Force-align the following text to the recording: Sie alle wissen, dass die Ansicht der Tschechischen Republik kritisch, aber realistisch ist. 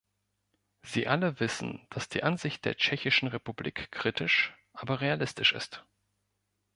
Sie 0.81 1.05
alle 1.07 1.39
wissen, 1.39 1.85
dass 1.91 2.09
die 2.09 2.23
Ansicht 2.23 2.65
der 2.65 2.75
Tschechischen 2.75 3.27
Republik 3.27 3.91
kritisch, 3.91 4.51
aber 4.73 4.99
realistisch 4.99 5.53
ist. 5.53 5.85